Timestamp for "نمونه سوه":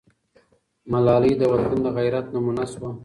2.33-2.89